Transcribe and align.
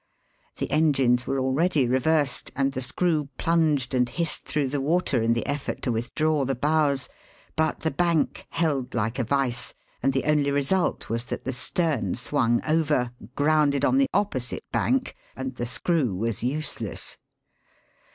The 0.55 0.71
engines 0.71 1.27
were 1.27 1.39
already 1.39 1.85
reversed, 1.87 2.51
and 2.55 2.71
the 2.71 2.81
screw 2.81 3.29
plunged 3.37 3.93
and 3.93 4.09
hissed 4.09 4.45
through 4.47 4.69
the 4.69 4.81
water 4.81 5.21
in 5.21 5.33
the 5.33 5.45
effort 5.45 5.83
to 5.83 5.91
withdraw 5.91 6.43
the 6.43 6.55
bows; 6.55 7.07
but 7.55 7.81
the 7.81 7.91
bank 7.91 8.47
held 8.49 8.95
like 8.95 9.19
a 9.19 9.23
vice, 9.23 9.75
and 10.01 10.11
the 10.11 10.23
only 10.23 10.49
result 10.49 11.07
was 11.11 11.25
that 11.25 11.45
the 11.45 11.53
stern 11.53 12.15
swung 12.15 12.63
over, 12.65 13.11
grounded 13.35 13.85
on 13.85 13.99
the 13.99 14.09
opposite 14.11 14.63
bank, 14.71 15.15
and 15.35 15.53
the 15.57 15.67
screw 15.67 16.15
was 16.15 16.41
useless. 16.41 17.19